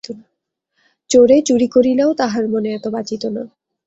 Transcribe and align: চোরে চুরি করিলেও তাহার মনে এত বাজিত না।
চোরে 1.09 1.37
চুরি 1.41 1.67
করিলেও 1.67 2.09
তাহার 2.13 2.45
মনে 2.47 2.69
এত 2.73 2.85
বাজিত 2.87 3.23
না। 3.35 3.43